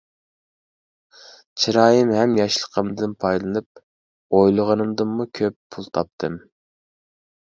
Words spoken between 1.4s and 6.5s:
چىرايىم ھەم ياشلىقىمدىن پايدىلىنىپ ئويلىغىنىمدىنمۇ كۆپ پۇل تاپتىم.